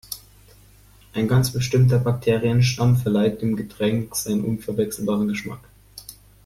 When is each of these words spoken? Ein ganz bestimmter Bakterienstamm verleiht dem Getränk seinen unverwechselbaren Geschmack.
Ein 1.13 1.27
ganz 1.27 1.51
bestimmter 1.51 1.99
Bakterienstamm 1.99 2.97
verleiht 2.97 3.43
dem 3.43 3.55
Getränk 3.55 4.15
seinen 4.15 4.43
unverwechselbaren 4.45 5.27
Geschmack. 5.27 5.59